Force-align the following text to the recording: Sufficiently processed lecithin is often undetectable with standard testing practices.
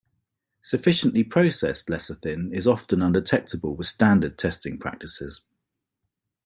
Sufficiently 0.63 1.23
processed 1.23 1.85
lecithin 1.85 2.51
is 2.55 2.65
often 2.65 3.03
undetectable 3.03 3.75
with 3.75 3.85
standard 3.85 4.35
testing 4.35 4.79
practices. 4.79 5.41